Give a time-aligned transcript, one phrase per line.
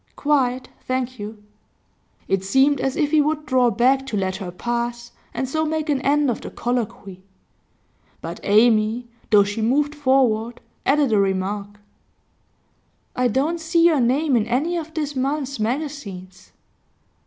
[0.15, 1.43] 'Quite, thank you.'
[2.27, 5.89] It seemed as if he would draw back to let her pass, and so make
[5.91, 7.21] an end of the colloquy.
[8.19, 11.79] But Amy, though she moved forward, added a remark:
[13.15, 16.51] 'I don't see your name in any of this month's magazines.